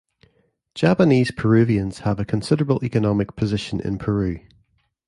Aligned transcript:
Japanese 0.73 1.29
Peruvians 1.29 1.99
have 1.99 2.19
a 2.19 2.25
considerable 2.25 2.79
economic 2.83 3.35
position 3.35 3.79
in 3.79 3.99
Peru. 3.99 4.39